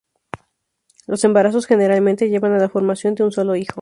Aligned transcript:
Los 1.05 1.23
embarazos 1.25 1.67
generalmente 1.67 2.27
llevan 2.27 2.53
a 2.53 2.57
la 2.57 2.69
formación 2.69 3.13
de 3.13 3.23
un 3.23 3.31
solo 3.31 3.55
hijo. 3.55 3.69